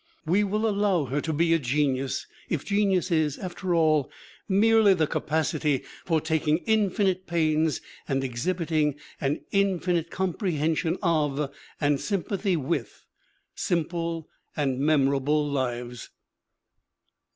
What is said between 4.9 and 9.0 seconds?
the capacity for taking infinite pains and exhibiting